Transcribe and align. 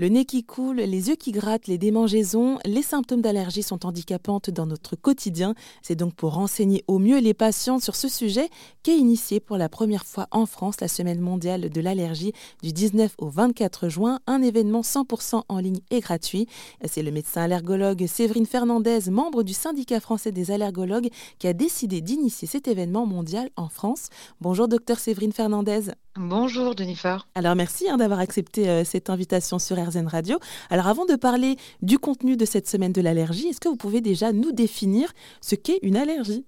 Le 0.00 0.08
nez 0.08 0.24
qui 0.24 0.44
coule, 0.44 0.76
les 0.76 1.10
yeux 1.10 1.14
qui 1.14 1.30
grattent, 1.30 1.66
les 1.66 1.76
démangeaisons, 1.76 2.58
les 2.64 2.80
symptômes 2.80 3.20
d'allergie 3.20 3.62
sont 3.62 3.84
handicapantes 3.84 4.48
dans 4.48 4.64
notre 4.64 4.96
quotidien. 4.96 5.54
C'est 5.82 5.94
donc 5.94 6.14
pour 6.14 6.32
renseigner 6.32 6.82
au 6.88 6.98
mieux 6.98 7.18
les 7.18 7.34
patients 7.34 7.80
sur 7.80 7.94
ce 7.94 8.08
sujet 8.08 8.48
qu'est 8.82 8.96
initié 8.96 9.40
pour 9.40 9.58
la 9.58 9.68
première 9.68 10.06
fois 10.06 10.26
en 10.30 10.46
France 10.46 10.80
la 10.80 10.88
Semaine 10.88 11.20
mondiale 11.20 11.68
de 11.68 11.80
l'allergie 11.82 12.32
du 12.62 12.72
19 12.72 13.14
au 13.18 13.28
24 13.28 13.90
juin, 13.90 14.20
un 14.26 14.40
événement 14.40 14.80
100% 14.80 15.42
en 15.46 15.58
ligne 15.58 15.80
et 15.90 16.00
gratuit. 16.00 16.46
C'est 16.86 17.02
le 17.02 17.10
médecin 17.10 17.42
allergologue 17.42 18.06
Séverine 18.06 18.46
Fernandez, 18.46 19.10
membre 19.10 19.42
du 19.42 19.52
syndicat 19.52 20.00
français 20.00 20.32
des 20.32 20.50
allergologues, 20.50 21.10
qui 21.38 21.46
a 21.46 21.52
décidé 21.52 22.00
d'initier 22.00 22.48
cet 22.48 22.68
événement 22.68 23.04
mondial 23.04 23.50
en 23.56 23.68
France. 23.68 24.08
Bonjour 24.40 24.66
docteur 24.66 24.98
Séverine 24.98 25.32
Fernandez. 25.32 25.90
Bonjour 26.16 26.76
Jennifer. 26.76 27.26
Alors 27.34 27.54
merci 27.54 27.88
hein, 27.88 27.96
d'avoir 27.96 28.18
accepté 28.18 28.68
euh, 28.68 28.84
cette 28.84 29.10
invitation 29.10 29.58
sur 29.58 29.76
RZN 29.76 30.08
Radio. 30.08 30.40
Alors 30.68 30.88
avant 30.88 31.06
de 31.06 31.14
parler 31.14 31.56
du 31.82 31.98
contenu 31.98 32.36
de 32.36 32.44
cette 32.44 32.68
semaine 32.68 32.92
de 32.92 33.00
l'allergie, 33.00 33.48
est-ce 33.48 33.60
que 33.60 33.68
vous 33.68 33.76
pouvez 33.76 34.00
déjà 34.00 34.32
nous 34.32 34.50
définir 34.50 35.12
ce 35.40 35.54
qu'est 35.54 35.78
une 35.82 35.96
allergie? 35.96 36.44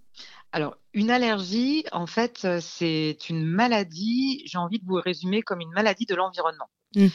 Alors, 0.53 0.77
une 0.93 1.11
allergie, 1.11 1.85
en 1.93 2.07
fait, 2.07 2.45
euh, 2.45 2.61
c'est 2.61 3.17
une 3.31 3.45
maladie, 3.45 4.43
j'ai 4.45 4.59
envie 4.59 4.79
de 4.79 4.85
vous 4.85 5.01
résumer 5.03 5.41
comme 5.41 5.63
une 5.63 5.71
maladie 5.71 6.05
de 6.05 6.15
l'environnement. 6.15 6.69
Mmh. 6.95 7.07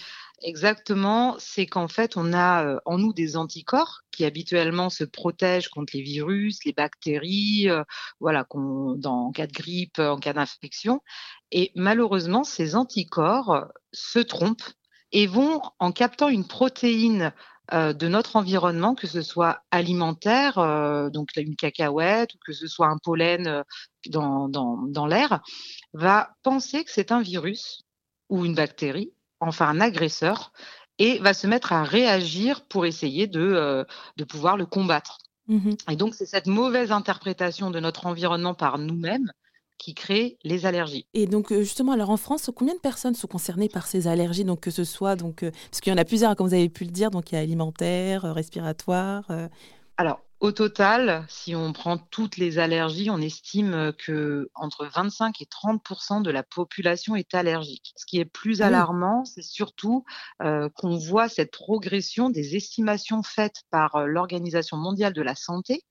Exactement, 0.42 1.36
c'est 1.40 1.68
qu'en 1.68 1.88
fait, 1.88 2.18
on 2.18 2.34
a 2.34 2.66
euh, 2.66 2.80
en 2.86 2.98
nous 2.98 3.14
des 3.14 3.38
anticorps 3.38 4.02
qui 4.12 4.26
habituellement 4.26 4.90
se 4.90 5.04
protègent 5.04 5.70
contre 5.70 5.96
les 5.96 6.02
virus, 6.02 6.64
les 6.66 6.74
bactéries, 6.74 7.70
euh, 7.70 7.84
voilà, 8.20 8.46
dans, 8.52 9.28
en 9.28 9.32
cas 9.32 9.46
de 9.46 9.52
grippe, 9.54 10.00
en 10.00 10.18
cas 10.18 10.34
d'infection. 10.34 11.02
Et 11.52 11.72
malheureusement, 11.76 12.44
ces 12.44 12.76
anticorps 12.76 13.68
se 13.94 14.20
trompent 14.20 14.70
et 15.12 15.28
vont, 15.28 15.62
en 15.80 15.92
captant 15.92 16.28
une 16.28 16.46
protéine 16.46 17.34
euh, 17.74 17.94
de 17.94 18.08
notre 18.08 18.36
environnement, 18.36 18.96
que 18.96 19.08
ce 19.08 19.22
soit 19.22 19.62
alimentaire, 19.72 20.56
donc 21.12 21.30
une 21.38 21.56
cacahuète, 21.56 22.34
ou 22.34 22.38
que 22.46 22.54
ce 22.54 22.68
soit 22.68 22.88
un 22.88 22.98
pollen 22.98 23.64
dans, 24.10 24.50
dans, 24.50 24.78
dans 24.88 25.06
l'air, 25.06 25.42
va 25.94 26.36
penser 26.44 26.84
que 26.84 26.92
c'est 26.92 27.12
un 27.12 27.22
virus 27.22 27.84
ou 28.30 28.44
une 28.44 28.56
bactérie 28.56 29.14
enfin 29.40 29.68
un 29.68 29.82
agresseur, 29.82 30.52
et 31.00 31.20
va 31.20 31.34
se 31.34 31.48
mettre 31.48 31.74
à 31.74 31.84
réagir 31.84 32.66
pour 32.66 32.86
essayer 32.86 33.28
de, 33.28 33.42
euh, 33.42 33.84
de 34.18 34.24
pouvoir 34.24 34.58
le 34.58 34.66
combattre. 34.66 35.20
Mmh 35.48 35.76
et 35.90 35.96
donc, 35.96 36.14
c'est 36.14 36.26
cette 36.26 36.48
mauvaise 36.48 36.92
interprétation 36.92 37.72
de 37.72 37.80
notre 37.80 38.06
environnement 38.06 38.54
par 38.54 38.78
nous-mêmes 38.78 39.32
qui 39.78 39.94
crée 39.94 40.38
les 40.44 40.66
allergies. 40.66 41.08
Et 41.14 41.28
donc 41.28 41.52
euh, 41.52 41.60
justement, 41.60 41.92
alors 41.92 42.10
en 42.10 42.18
France, 42.18 42.50
combien 42.56 42.76
de 42.76 42.80
personnes 42.80 43.16
sont 43.16 43.28
concernées 43.28 43.70
par 43.70 43.88
ces 43.88 44.08
allergies? 44.08 44.46
Donc 44.46 44.62
que 44.62 44.72
ce 44.72 44.84
soit 44.84 45.16
donc 45.16 45.44
euh, 45.44 45.52
parce 45.72 45.82
qu'il 45.82 45.92
y 45.92 45.96
en 45.96 46.00
a 46.00 46.06
plusieurs, 46.06 46.36
comme 46.36 46.48
vous 46.48 46.54
avez 46.54 46.70
pu 46.70 46.84
le 46.86 46.92
dire, 46.92 47.12
donc 47.12 47.32
il 47.32 47.36
y 47.36 47.38
a 47.38 47.42
alimentaire, 47.42 48.24
respiratoire. 48.24 49.26
Alors 49.98 50.20
au 50.40 50.52
total, 50.52 51.26
si 51.30 51.56
on 51.56 51.74
prend 51.74 51.98
toutes 51.98 52.38
les 52.38 52.60
allergies, 52.60 53.10
on 53.10 53.20
estime 53.20 53.92
que 53.98 54.52
entre 54.54 54.86
25 54.86 55.42
et 55.42 55.46
30% 55.46 56.22
de 56.22 56.30
la 56.30 56.44
population 56.44 57.16
est 57.16 57.34
allergique. 57.34 57.94
Ce 57.96 58.06
qui 58.06 58.20
est 58.20 58.26
plus 58.26 58.62
alarmant, 58.62 59.26
c'est 59.26 59.42
surtout 59.42 60.06
euh, 60.44 60.70
qu'on 60.76 60.96
voit 60.96 61.28
cette 61.28 61.52
progression 61.52 62.30
des 62.30 62.56
estimations 62.56 63.24
faites 63.24 63.64
par 63.72 63.96
euh, 63.96 64.06
l'Organisation 64.06 64.78
mondiale 64.78 65.14
de 65.14 65.24
la 65.24 65.34
santé, 65.34 65.82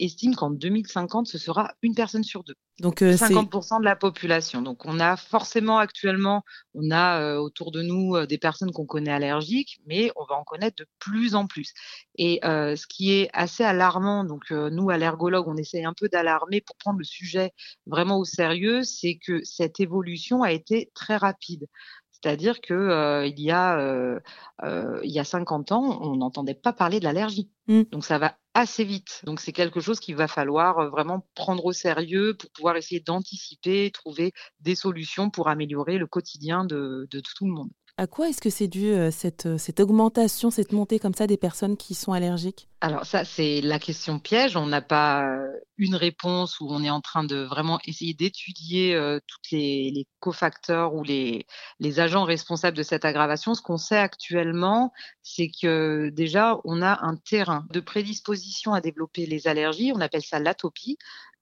estime 0.00 0.34
qu'en 0.34 0.50
2050, 0.50 1.28
ce 1.28 1.38
sera 1.38 1.72
une 1.80 1.94
personne 1.94 2.24
sur 2.24 2.42
deux. 2.42 2.56
Donc 2.80 3.02
50% 3.02 3.80
de 3.80 3.84
la 3.84 3.94
population. 3.94 4.62
Donc 4.62 4.86
on 4.86 4.98
a 4.98 5.16
forcément 5.16 5.78
actuellement, 5.78 6.42
on 6.74 6.90
a 6.90 7.36
autour 7.36 7.70
de 7.70 7.82
nous 7.82 8.26
des 8.26 8.38
personnes 8.38 8.72
qu'on 8.72 8.86
connaît 8.86 9.12
allergiques, 9.12 9.80
mais 9.86 10.10
on 10.16 10.24
va 10.24 10.36
en 10.36 10.42
connaître 10.42 10.76
de 10.78 10.86
plus 10.98 11.34
en 11.34 11.46
plus. 11.46 11.74
Et 12.16 12.40
ce 12.42 12.86
qui 12.86 13.12
est 13.12 13.28
assez 13.34 13.62
alarmant, 13.62 14.24
donc 14.24 14.50
nous 14.50 14.90
allergologues, 14.90 15.46
on 15.46 15.56
essaie 15.56 15.84
un 15.84 15.92
peu 15.92 16.08
d'alarmer 16.08 16.60
pour 16.60 16.76
prendre 16.76 16.98
le 16.98 17.04
sujet 17.04 17.52
vraiment 17.86 18.18
au 18.18 18.24
sérieux, 18.24 18.82
c'est 18.82 19.18
que 19.24 19.44
cette 19.44 19.78
évolution 19.78 20.42
a 20.42 20.50
été 20.50 20.90
très 20.94 21.16
rapide. 21.16 21.68
C'est-à-dire 22.10 22.60
que 22.60 23.26
il 23.26 23.40
y 23.40 23.50
a 23.52 24.20
il 24.64 25.10
y 25.10 25.20
a 25.20 25.24
50 25.24 25.72
ans, 25.72 26.00
on 26.02 26.16
n'entendait 26.16 26.54
pas 26.54 26.72
parler 26.72 26.98
de 26.98 27.04
l'allergie. 27.04 27.50
Mmh. 27.68 27.82
Donc 27.92 28.04
ça 28.04 28.18
va 28.18 28.36
assez 28.54 28.84
vite. 28.84 29.20
Donc 29.24 29.40
c'est 29.40 29.52
quelque 29.52 29.80
chose 29.80 30.00
qu'il 30.00 30.16
va 30.16 30.28
falloir 30.28 30.90
vraiment 30.90 31.26
prendre 31.34 31.64
au 31.64 31.72
sérieux 31.72 32.34
pour 32.38 32.50
pouvoir 32.50 32.76
essayer 32.76 33.00
d'anticiper, 33.00 33.90
trouver 33.90 34.32
des 34.60 34.74
solutions 34.74 35.30
pour 35.30 35.48
améliorer 35.48 35.98
le 35.98 36.06
quotidien 36.06 36.64
de 36.64 37.06
tout 37.10 37.46
le 37.46 37.52
monde. 37.52 37.70
À 37.98 38.06
quoi 38.06 38.30
est-ce 38.30 38.40
que 38.40 38.48
c'est 38.48 38.68
dû 38.68 38.86
euh, 38.86 39.10
cette, 39.10 39.44
euh, 39.44 39.58
cette, 39.58 39.78
augmentation, 39.78 40.50
cette 40.50 40.72
montée 40.72 40.98
comme 40.98 41.12
ça 41.12 41.26
des 41.26 41.36
personnes 41.36 41.76
qui 41.76 41.94
sont 41.94 42.12
allergiques? 42.12 42.68
Alors 42.80 43.04
ça, 43.04 43.26
c'est 43.26 43.60
la 43.60 43.78
question 43.78 44.18
piège. 44.18 44.56
On 44.56 44.64
n'a 44.64 44.80
pas 44.80 45.26
euh, 45.26 45.46
une 45.76 45.94
réponse 45.94 46.58
où 46.60 46.68
on 46.70 46.82
est 46.82 46.90
en 46.90 47.02
train 47.02 47.22
de 47.22 47.36
vraiment 47.36 47.78
essayer 47.84 48.14
d'étudier 48.14 48.98
tous 49.26 49.54
les, 49.54 50.06
cofacteurs 50.20 50.94
ou 50.94 51.04
les, 51.04 51.46
les 51.80 52.00
agents 52.00 52.24
responsables 52.24 52.76
de 52.76 52.82
cette 52.82 53.04
aggravation. 53.04 53.54
Ce 53.54 53.60
qu'on 53.60 53.76
sait 53.76 53.98
actuellement, 53.98 54.92
c'est 55.22 55.50
que 55.50 56.08
déjà, 56.14 56.58
on 56.64 56.80
a 56.80 57.04
un 57.04 57.16
terrain 57.16 57.66
de 57.70 57.80
prédisposition 57.80 58.72
à 58.72 58.80
développer 58.80 59.26
les 59.26 59.48
allergies. 59.48 59.92
On 59.94 60.00
appelle 60.00 60.22
ça 60.22 60.38
l'atopie 60.38 60.96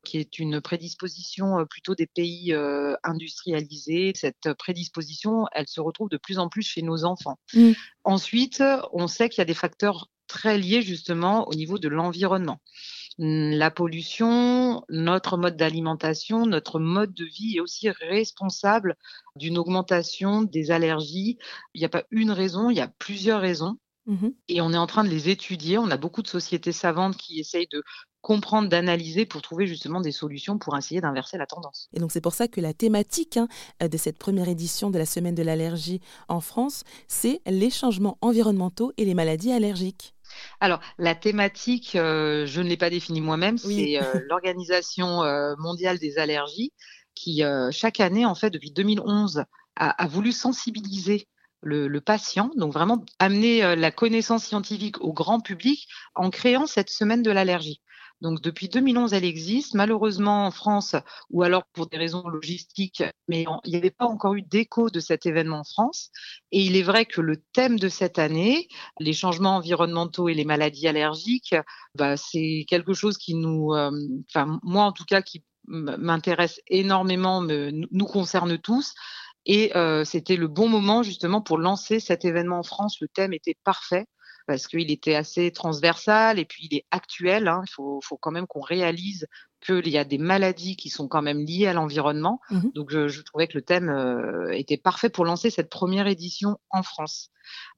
qui 0.05 0.19
est 0.19 0.39
une 0.39 0.61
prédisposition 0.61 1.67
plutôt 1.69 1.95
des 1.95 2.07
pays 2.07 2.55
industrialisés. 3.03 4.13
Cette 4.15 4.53
prédisposition, 4.55 5.47
elle 5.53 5.69
se 5.69 5.81
retrouve 5.81 6.09
de 6.09 6.17
plus 6.17 6.39
en 6.39 6.49
plus 6.49 6.63
chez 6.63 6.83
nos 6.83 7.05
enfants. 7.05 7.39
Mmh. 7.55 7.73
Ensuite, 8.05 8.63
on 8.93 9.07
sait 9.07 9.29
qu'il 9.29 9.39
y 9.39 9.43
a 9.43 9.47
des 9.47 9.55
facteurs 9.55 10.09
très 10.31 10.59
liés 10.59 10.81
justement 10.81 11.49
au 11.49 11.55
niveau 11.55 11.79
de 11.79 11.89
l'environnement. 11.89 12.61
Mmh, 13.19 13.51
la 13.51 13.71
pollution, 13.71 14.85
notre 14.89 15.37
mode 15.37 15.57
d'alimentation, 15.57 16.47
notre 16.47 16.79
mode 16.79 17.13
de 17.13 17.25
vie 17.25 17.57
est 17.57 17.61
aussi 17.61 17.91
responsable 17.91 18.97
d'une 19.37 19.59
augmentation 19.59 20.43
des 20.43 20.71
allergies. 20.71 21.37
Il 21.75 21.81
n'y 21.81 21.85
a 21.85 21.91
pas 21.91 22.05
une 22.11 22.31
raison, 22.31 22.71
il 22.71 22.77
y 22.77 22.81
a 22.81 22.89
plusieurs 22.89 23.41
raisons. 23.41 23.77
Mmh 24.07 24.29
Et 24.49 24.61
on 24.61 24.73
est 24.73 24.79
en 24.79 24.87
train 24.87 25.05
de 25.05 25.11
les 25.11 25.29
étudier. 25.29 25.79
On 25.79 25.91
a 25.91 25.97
beaucoup 25.97 26.23
de 26.23 26.29
sociétés 26.29 26.73
savantes 26.73 27.17
qui 27.17 27.39
essayent 27.39 27.69
de 27.71 27.83
comprendre, 28.21 28.69
d'analyser 28.69 29.27
pour 29.27 29.43
trouver 29.43 29.67
justement 29.67 30.01
des 30.01 30.13
solutions 30.13 30.59
pour 30.59 30.77
essayer 30.77 31.01
d'inverser 31.01 31.39
la 31.39 31.47
tendance. 31.47 31.89
Et 31.95 32.01
donc 32.01 32.13
c'est 32.13 32.21
pour 32.21 32.35
ça 32.35 32.49
que 32.49 32.61
la 32.61 32.75
thématique 32.75 33.37
hein, 33.37 33.49
de 33.81 33.97
cette 33.97 34.19
première 34.19 34.49
édition 34.49 34.91
de 34.91 34.99
la 34.99 35.07
semaine 35.07 35.35
de 35.35 35.43
l'allergie 35.43 36.01
en 36.29 36.41
France, 36.41 36.85
c'est 37.09 37.41
les 37.47 37.71
changements 37.71 38.19
environnementaux 38.21 38.93
et 38.97 39.05
les 39.05 39.15
maladies 39.15 39.53
allergiques. 39.53 40.15
Alors, 40.61 40.81
la 40.99 41.15
thématique, 41.15 41.97
euh, 41.97 42.47
je 42.47 42.61
ne 42.61 42.69
l'ai 42.69 42.77
pas 42.77 42.91
définie 42.91 43.21
moi-même, 43.21 43.59
c'est 43.59 44.01
euh, 44.01 44.03
l'Organisation 44.29 45.23
euh, 45.25 45.55
mondiale 45.59 45.99
des 45.99 46.19
allergies 46.19 46.73
qui, 47.15 47.43
chaque 47.71 48.01
année, 48.01 48.25
en 48.25 48.35
fait, 48.35 48.49
depuis 48.49 48.71
2011, 48.71 49.45
a, 49.77 49.91
a 49.91 50.07
voulu 50.07 50.33
sensibiliser 50.33 51.29
le, 51.61 51.87
le, 51.87 52.01
patient, 52.01 52.51
donc 52.57 52.73
vraiment 52.73 53.05
amener 53.19 53.77
la 53.77 53.91
connaissance 53.91 54.45
scientifique 54.45 54.99
au 55.03 55.13
grand 55.13 55.41
public 55.41 55.87
en 56.15 56.31
créant 56.31 56.67
cette 56.67 56.89
semaine 56.89 57.23
de 57.23 57.31
l'allergie. 57.31 57.83
Donc 58.21 58.43
depuis 58.43 58.69
2011, 58.69 59.15
elle 59.15 59.25
existe. 59.25 59.75
Malheureusement, 59.75 60.47
en 60.47 60.51
France, 60.51 60.95
ou 61.31 61.43
alors 61.43 61.65
pour 61.73 61.87
des 61.87 61.97
raisons 61.97 62.27
logistiques, 62.29 63.03
mais 63.29 63.47
il 63.65 63.71
n'y 63.71 63.77
avait 63.77 63.91
pas 63.91 64.05
encore 64.05 64.35
eu 64.35 64.43
d'écho 64.43 64.91
de 64.91 65.01
cet 65.01 65.27
événement 65.27 65.61
en 65.61 65.65
France. 65.65 66.11
Et 66.53 66.63
il 66.63 66.77
est 66.77 66.83
vrai 66.83 67.07
que 67.07 67.21
le 67.21 67.43
thème 67.53 67.79
de 67.79 67.89
cette 67.89 68.19
année, 68.19 68.69
les 68.99 69.13
changements 69.13 69.57
environnementaux 69.57 70.29
et 70.29 70.35
les 70.35 70.45
maladies 70.45 70.89
allergiques, 70.89 71.55
bah, 71.95 72.17
c'est 72.17 72.65
quelque 72.69 72.93
chose 72.93 73.17
qui 73.17 73.35
nous, 73.35 73.73
euh, 73.75 73.91
moi 74.63 74.85
en 74.85 74.93
tout 74.93 75.05
cas, 75.05 75.23
qui 75.23 75.45
m'intéresse 75.67 76.61
énormément, 76.69 77.41
me, 77.41 77.71
nous 77.71 78.07
concerne 78.07 78.59
tous. 78.59 78.95
Et 79.47 79.75
euh, 79.77 80.05
c'était 80.05 80.37
le 80.37 80.49
bon 80.49 80.69
moment 80.69 81.03
justement 81.03 81.41
pour 81.41 81.57
lancer 81.57 82.01
cet 82.01 82.25
événement 82.25 82.59
en 82.59 82.63
France. 82.63 82.99
Le 83.01 83.09
thème 83.09 83.33
était 83.33 83.57
parfait 83.65 84.07
parce 84.51 84.67
qu'il 84.67 84.91
était 84.91 85.15
assez 85.15 85.53
transversal 85.53 86.41
et 86.41 86.45
puis 86.45 86.67
il 86.69 86.77
est 86.77 86.85
actuel. 86.91 87.47
Hein. 87.47 87.63
Il 87.65 87.71
faut, 87.71 88.01
quand 88.21 88.33
même 88.33 88.49
qu'on 88.49 88.61
réalise 88.61 89.29
qu'il 89.65 89.89
y 89.89 89.97
a 89.97 90.03
des 90.03 90.19
maladies 90.19 90.75
qui 90.75 90.91
sont 90.91 91.07
quand 91.07 91.23
même 91.23 91.39
liées 91.39 91.69
à 91.69 91.73
l'environnement. 91.73 92.41
Mmh 92.51 92.71
Donc 92.75 92.91
je, 92.91 93.23
trouvais 93.23 93.47
que 93.47 93.57
le 93.57 93.63
thème 93.63 93.91
euh, 93.91 94.51
était 94.51 94.77
parfait 94.77 95.09
pour 95.09 95.25
lancer 95.25 95.51
cette 95.51 95.71
première 95.71 96.09
édition 96.09 96.59
en 96.71 96.83
France. 96.83 97.31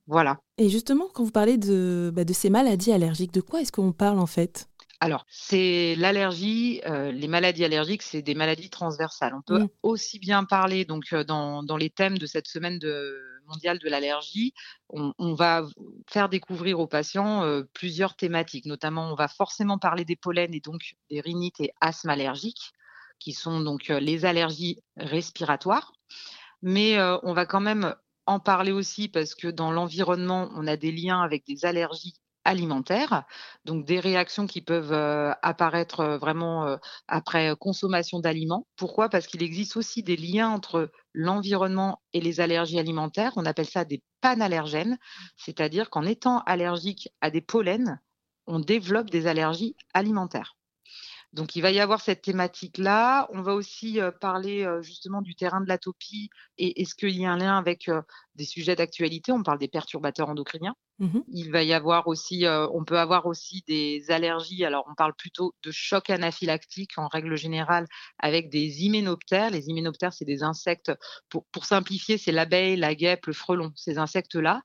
Voilà. 0.07 0.39
Et 0.57 0.71
justement, 0.71 1.09
quand 1.13 1.25
vous 1.25 1.31
parlez 1.31 1.59
de, 1.59 2.11
bah, 2.15 2.25
de 2.25 2.33
ces 2.33 2.49
maladies 2.49 2.91
allergiques, 2.91 3.35
de 3.35 3.43
quoi 3.43 3.61
est-ce 3.61 3.71
qu'on 3.71 3.93
parle 3.93 4.19
en 4.19 4.27
fait? 4.27 4.67
Alors, 5.01 5.27
c'est 5.29 5.95
l'allergie, 5.97 6.81
euh, 6.87 7.13
les 7.13 7.29
maladies 7.29 7.67
allergiques, 7.67 8.03
c'est 8.03 8.23
des 8.23 8.35
maladies 8.35 8.71
transversales. 8.71 9.35
On 9.35 9.43
peut 9.43 9.65
mmh. 9.65 9.69
aussi 9.83 10.19
bien 10.19 10.45
parler, 10.45 10.87
donc 10.87 11.05
euh, 11.13 11.23
dans, 11.23 11.63
dans, 11.63 11.77
les 11.77 11.91
thèmes 11.91 12.17
de 12.17 12.25
cette 12.25 12.47
semaine 12.47 12.79
de, 12.79 13.32
mondiale 13.53 13.79
de 13.79 13.89
l'allergie, 13.89 14.55
on, 14.89 15.35
va 15.35 15.67
faire 16.11 16.29
découvrir 16.29 16.81
aux 16.81 16.87
patients 16.87 17.45
euh, 17.45 17.63
plusieurs 17.73 18.17
thématiques. 18.17 18.67
Notamment, 18.67 19.11
on 19.11 19.15
va 19.15 19.29
forcément 19.29 19.79
parler 19.79 20.05
des 20.05 20.17
pollens 20.17 20.53
et 20.53 20.61
donc 20.61 20.95
des 21.11 21.21
rhinites 21.21 21.61
et 21.61 21.73
asthmes 21.81 22.11
allergiques, 22.11 22.73
qui 23.19 23.33
sont 23.33 23.61
donc 23.61 23.89
les 23.89 24.25
allergies 24.25 24.83
respiratoires. 24.97 25.93
Mais 26.63 27.01
on 27.23 27.33
va 27.33 27.47
quand 27.47 27.61
même 27.61 27.95
en 28.27 28.41
parler 28.41 28.73
aussi 28.73 29.09
parce 29.09 29.35
que 29.35 29.49
dans 29.49 29.73
l'environnement, 29.73 30.51
on 30.55 30.67
a 30.67 30.77
des 30.77 30.93
liens 30.93 31.21
avec 31.21 31.47
des 31.47 31.65
allergies 31.65 32.15
alimentaires, 32.45 33.25
donc 33.65 33.85
des 33.87 34.01
réactions 34.01 34.47
qui 34.47 34.61
peuvent 34.63 34.93
apparaître 35.43 36.17
vraiment 36.21 36.79
après 37.09 37.55
consommation 37.59 38.21
d'aliments. 38.21 38.67
Pourquoi? 38.77 39.09
Parce 39.09 39.27
qu'il 39.27 39.43
existe 39.43 39.77
aussi 39.77 40.03
des 40.03 40.17
liens 40.17 40.49
entre 40.51 40.91
l'environnement 41.13 42.03
et 42.13 42.21
les 42.21 42.41
allergies 42.41 42.79
alimentaires. 42.79 43.33
On 43.37 43.47
appelle 43.47 43.69
ça 43.69 43.85
des 43.85 44.03
panallergènes, 44.21 44.99
c'est-à-dire 45.37 45.91
qu'en 45.91 46.05
étant 46.05 46.41
allergique 46.47 47.09
à 47.21 47.31
des 47.31 47.41
pollens, 47.41 47.99
on 48.47 48.61
développe 48.61 49.11
des 49.11 49.27
allergies 49.27 49.77
alimentaires. 49.95 50.57
Donc, 51.33 51.57
il 51.57 51.63
va 51.63 51.71
y 51.71 51.81
avoir 51.81 52.01
cette 52.01 52.23
thématique-là. 52.23 53.29
On 53.33 53.43
va 53.43 53.55
aussi 53.55 53.99
parler 54.21 54.69
justement 54.83 55.23
du 55.23 55.35
terrain 55.35 55.61
de 55.61 55.69
l'atopie 55.69 56.29
et 56.59 56.83
est-ce 56.83 56.95
qu'il 56.95 57.17
y 57.17 57.25
a 57.25 57.33
un 57.33 57.39
lien 57.39 57.57
avec 57.57 57.91
des 58.35 58.45
sujets 58.45 58.77
d'actualité? 58.77 59.33
On 59.33 59.43
parle 59.43 59.59
des 59.59 59.69
perturbateurs 59.69 60.29
endocriniens. 60.29 60.75
Mmh 60.99 61.21
il 61.29 61.51
va 61.51 61.63
y 61.63 61.73
avoir 61.73 62.07
aussi, 62.07 62.45
on 62.47 62.85
peut 62.85 62.99
avoir 62.99 63.25
aussi 63.27 63.65
des 63.67 64.11
allergies. 64.11 64.65
Alors, 64.65 64.85
on 64.91 64.95
parle 64.95 65.15
plutôt 65.15 65.55
de 65.63 65.71
choc 65.71 66.11
anaphylactique 66.11 66.99
en 66.99 67.09
règle 67.09 67.37
générale 67.37 67.87
avec 68.19 68.51
des 68.51 68.85
hyménoptères. 68.85 69.51
Les 69.51 69.69
hyménoptères, 69.69 70.13
c'est 70.13 70.27
des 70.27 70.43
insectes, 70.43 70.93
pour, 71.31 71.47
pour 71.47 71.65
simplifier, 71.65 72.19
c'est 72.19 72.31
l'abeille, 72.31 72.77
la 72.77 72.95
guêpe, 72.95 73.27
le 73.27 73.33
frelon. 73.33 73.73
Ces 73.75 73.97
insectes-là, 73.97 74.61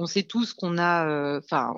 on 0.00 0.06
sait 0.06 0.22
tous 0.22 0.54
qu'on 0.54 0.78
a, 0.78 1.38
enfin, 1.38 1.74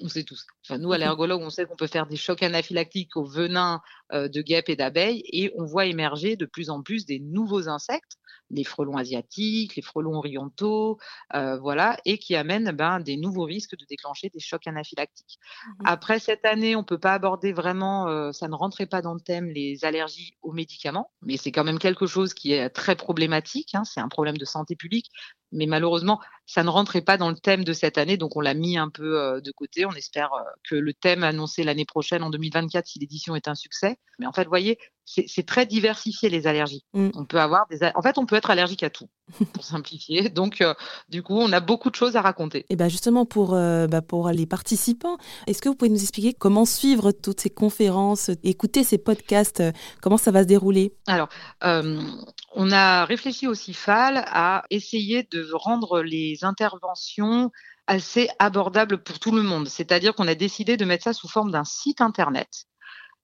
on 0.00 0.08
sait 0.08 0.24
tous. 0.24 0.46
Enfin, 0.64 0.78
nous, 0.78 0.92
allergologues, 0.92 1.42
on 1.42 1.50
sait 1.50 1.66
qu'on 1.66 1.76
peut 1.76 1.86
faire 1.86 2.06
des 2.06 2.16
chocs 2.16 2.42
anaphylactiques 2.42 3.16
au 3.16 3.24
venin 3.24 3.82
de 4.12 4.40
guêpes 4.40 4.70
et 4.70 4.76
d'abeilles 4.76 5.22
et 5.26 5.52
on 5.58 5.64
voit 5.64 5.84
émerger 5.84 6.36
de 6.36 6.46
plus 6.46 6.70
en 6.70 6.82
plus 6.82 7.04
des 7.04 7.20
nouveaux 7.20 7.68
insectes, 7.68 8.16
les 8.54 8.64
frelons 8.64 8.96
asiatiques, 8.96 9.76
les 9.76 9.82
frelons 9.82 10.14
orientaux, 10.14 10.98
voilà, 11.32 11.96
et 12.04 12.18
qui 12.18 12.34
amènent 12.34 12.70
ben, 12.72 13.00
des 13.00 13.16
nouveaux 13.16 13.44
risques 13.44 13.76
de 13.76 13.84
déclencher 13.88 14.30
des 14.30 14.40
chocs 14.40 14.66
anaphylactiques. 14.66 15.38
Mmh 15.66 15.82
Après 15.86 16.18
cette 16.18 16.44
année, 16.44 16.76
on 16.76 16.80
ne 16.80 16.84
peut 16.84 16.98
pas 16.98 17.14
aborder 17.14 17.52
vraiment, 17.52 18.32
ça 18.32 18.48
ne 18.48 18.54
rentrait 18.54 18.86
pas 18.86 19.02
dans 19.02 19.14
le 19.14 19.20
thème, 19.20 19.46
les 19.46 19.84
allergies 19.84 20.36
aux 20.42 20.52
médicaments, 20.52 21.10
mais 21.22 21.36
c'est 21.36 21.52
quand 21.52 21.64
même 21.64 21.78
quelque 21.78 22.06
chose 22.06 22.34
qui 22.34 22.52
est 22.52 22.70
très 22.70 22.96
problématique. 22.96 23.74
Hein, 23.74 23.84
c'est 23.84 24.00
un 24.00 24.08
problème 24.08 24.36
de 24.36 24.44
santé 24.44 24.76
publique 24.76 25.10
mais 25.54 25.66
malheureusement, 25.66 26.20
ça 26.46 26.62
ne 26.62 26.68
rentrait 26.68 27.00
pas 27.00 27.16
dans 27.16 27.30
le 27.30 27.36
thème 27.36 27.64
de 27.64 27.72
cette 27.72 27.96
année, 27.96 28.16
donc 28.16 28.36
on 28.36 28.40
l'a 28.40 28.54
mis 28.54 28.76
un 28.76 28.90
peu 28.90 29.40
de 29.40 29.52
côté. 29.52 29.86
On 29.86 29.92
espère 29.92 30.30
que 30.68 30.74
le 30.74 30.92
thème 30.92 31.22
annoncé 31.22 31.62
l'année 31.62 31.84
prochaine, 31.84 32.22
en 32.22 32.30
2024, 32.30 32.86
si 32.86 32.98
l'édition 32.98 33.36
est 33.36 33.48
un 33.48 33.54
succès. 33.54 33.96
Mais 34.18 34.26
en 34.26 34.32
fait, 34.32 34.44
vous 34.44 34.50
voyez, 34.50 34.78
c'est 35.04 35.46
très 35.46 35.66
diversifié 35.66 36.28
les 36.28 36.46
allergies. 36.46 36.84
Mmh. 36.94 37.10
On 37.14 37.24
peut 37.24 37.40
avoir 37.40 37.66
des, 37.70 37.78
en 37.94 38.02
fait, 38.02 38.18
on 38.18 38.26
peut 38.26 38.36
être 38.36 38.50
allergique 38.50 38.82
à 38.82 38.90
tout, 38.90 39.08
pour 39.52 39.64
simplifier. 39.64 40.28
Donc, 40.28 40.64
du 41.08 41.22
coup, 41.22 41.38
on 41.38 41.52
a 41.52 41.60
beaucoup 41.60 41.90
de 41.90 41.94
choses 41.94 42.16
à 42.16 42.22
raconter. 42.22 42.66
Et 42.70 42.76
ben 42.76 42.88
justement 42.88 43.26
pour 43.26 43.50
bah, 43.50 44.02
pour 44.02 44.30
les 44.30 44.46
participants, 44.46 45.18
est-ce 45.46 45.60
que 45.60 45.68
vous 45.68 45.74
pouvez 45.74 45.90
nous 45.90 46.02
expliquer 46.02 46.32
comment 46.32 46.64
suivre 46.64 47.12
toutes 47.12 47.40
ces 47.40 47.50
conférences, 47.50 48.30
écouter 48.42 48.84
ces 48.84 48.98
podcasts, 48.98 49.62
comment 50.00 50.16
ça 50.16 50.30
va 50.30 50.42
se 50.42 50.48
dérouler? 50.48 50.94
Alors, 51.06 51.28
on 51.62 52.70
a 52.72 53.04
réfléchi 53.04 53.46
au 53.46 53.54
CIFAL 53.54 54.24
à 54.26 54.64
essayer 54.70 55.26
de 55.30 55.46
rendre 55.52 56.02
les 56.02 56.38
interventions 56.42 57.50
assez 57.86 58.28
abordables 58.38 59.02
pour 59.02 59.18
tout 59.18 59.32
le 59.32 59.42
monde. 59.42 59.68
C'est-à-dire 59.68 60.14
qu'on 60.14 60.28
a 60.28 60.34
décidé 60.34 60.76
de 60.76 60.84
mettre 60.84 61.04
ça 61.04 61.12
sous 61.12 61.28
forme 61.28 61.50
d'un 61.50 61.64
site 61.64 62.00
internet 62.00 62.66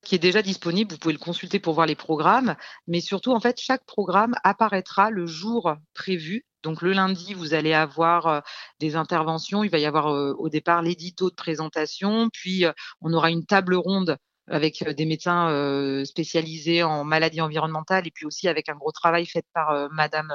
qui 0.02 0.14
est 0.14 0.18
déjà 0.18 0.42
disponible. 0.42 0.92
Vous 0.92 0.98
pouvez 0.98 1.14
le 1.14 1.18
consulter 1.18 1.58
pour 1.58 1.74
voir 1.74 1.86
les 1.86 1.94
programmes, 1.94 2.56
mais 2.86 3.00
surtout, 3.00 3.32
en 3.32 3.40
fait, 3.40 3.60
chaque 3.60 3.84
programme 3.84 4.34
apparaîtra 4.44 5.10
le 5.10 5.26
jour 5.26 5.74
prévu. 5.94 6.44
Donc 6.62 6.82
le 6.82 6.92
lundi, 6.92 7.34
vous 7.34 7.54
allez 7.54 7.72
avoir 7.72 8.26
euh, 8.26 8.40
des 8.80 8.96
interventions. 8.96 9.64
Il 9.64 9.70
va 9.70 9.78
y 9.78 9.86
avoir 9.86 10.08
euh, 10.08 10.34
au 10.38 10.48
départ 10.48 10.82
l'édito 10.82 11.30
de 11.30 11.34
présentation, 11.34 12.28
puis 12.30 12.64
euh, 12.64 12.72
on 13.00 13.12
aura 13.12 13.30
une 13.30 13.46
table 13.46 13.74
ronde 13.74 14.16
avec 14.48 14.82
des 14.82 15.04
médecins 15.04 16.04
spécialisés 16.04 16.82
en 16.82 17.04
maladies 17.04 17.40
environnementales 17.40 18.08
et 18.08 18.10
puis 18.10 18.26
aussi 18.26 18.48
avec 18.48 18.68
un 18.68 18.74
gros 18.74 18.90
travail 18.90 19.24
fait 19.24 19.44
par 19.54 19.88
Madame 19.92 20.32